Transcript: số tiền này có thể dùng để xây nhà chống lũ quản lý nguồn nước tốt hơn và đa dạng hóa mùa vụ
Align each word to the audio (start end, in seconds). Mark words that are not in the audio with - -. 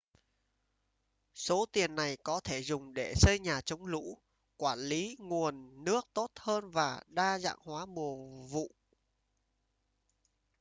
số 1.35 1.65
tiền 1.73 1.95
này 1.95 2.17
có 2.23 2.39
thể 2.43 2.61
dùng 2.63 2.93
để 2.93 3.13
xây 3.17 3.39
nhà 3.39 3.61
chống 3.61 3.85
lũ 3.85 4.17
quản 4.57 4.79
lý 4.79 5.15
nguồn 5.19 5.83
nước 5.83 6.07
tốt 6.13 6.31
hơn 6.39 6.69
và 6.71 7.03
đa 7.07 7.39
dạng 7.39 7.57
hóa 7.61 7.85
mùa 7.85 8.15
vụ 8.41 8.75